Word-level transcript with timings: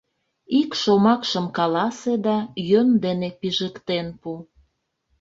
Ик 0.59 0.71
шомакшым 0.81 1.45
каласе 1.57 2.13
да 2.25 2.37
йӧн 2.69 2.89
дене 3.05 3.29
пижыктен 3.39 4.07
пу. 4.21 4.31